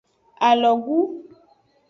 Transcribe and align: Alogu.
Alogu. 0.47 0.97